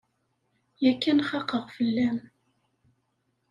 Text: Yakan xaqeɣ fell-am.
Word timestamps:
Yakan 0.85 1.19
xaqeɣ 1.29 1.65
fell-am. 1.75 2.19